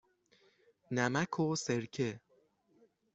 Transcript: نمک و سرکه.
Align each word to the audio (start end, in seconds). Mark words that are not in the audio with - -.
نمک 0.95 1.33
و 1.39 1.55
سرکه. 1.63 2.09